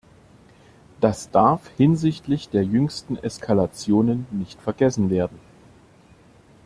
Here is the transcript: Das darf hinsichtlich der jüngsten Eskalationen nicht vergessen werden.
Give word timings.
Das 0.99 1.29
darf 1.29 1.69
hinsichtlich 1.77 2.49
der 2.49 2.63
jüngsten 2.63 3.17
Eskalationen 3.17 4.25
nicht 4.31 4.59
vergessen 4.59 5.11
werden. 5.11 5.37